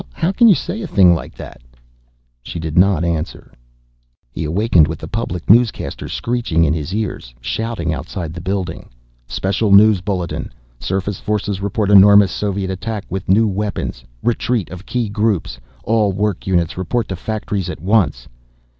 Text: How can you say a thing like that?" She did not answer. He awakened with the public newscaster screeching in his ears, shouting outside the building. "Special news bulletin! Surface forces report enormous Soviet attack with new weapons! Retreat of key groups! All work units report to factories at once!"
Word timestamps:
How 0.13 0.31
can 0.31 0.47
you 0.47 0.55
say 0.55 0.81
a 0.81 0.87
thing 0.87 1.13
like 1.13 1.35
that?" 1.35 1.61
She 2.41 2.57
did 2.59 2.75
not 2.75 3.03
answer. 3.05 3.51
He 4.31 4.45
awakened 4.45 4.87
with 4.87 4.97
the 4.97 5.07
public 5.07 5.47
newscaster 5.47 6.07
screeching 6.09 6.63
in 6.65 6.73
his 6.73 6.91
ears, 6.91 7.35
shouting 7.39 7.93
outside 7.93 8.33
the 8.33 8.41
building. 8.41 8.89
"Special 9.27 9.71
news 9.71 10.01
bulletin! 10.01 10.51
Surface 10.79 11.19
forces 11.19 11.61
report 11.61 11.91
enormous 11.91 12.31
Soviet 12.31 12.71
attack 12.71 13.05
with 13.11 13.29
new 13.29 13.47
weapons! 13.47 14.03
Retreat 14.23 14.71
of 14.71 14.87
key 14.87 15.07
groups! 15.07 15.59
All 15.83 16.13
work 16.13 16.47
units 16.47 16.79
report 16.79 17.07
to 17.09 17.15
factories 17.15 17.69
at 17.69 17.79
once!" 17.79 18.27